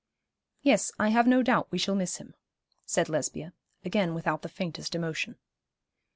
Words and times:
'Yes, 0.63 0.91
I 0.97 1.09
have 1.09 1.27
no 1.27 1.43
doubt 1.43 1.67
we 1.71 1.77
shall 1.77 1.93
miss 1.93 2.17
him,' 2.17 2.33
said 2.87 3.07
Lesbia, 3.07 3.53
again 3.85 4.15
without 4.15 4.41
the 4.41 4.49
faintest 4.49 4.95
emotion. 4.95 5.37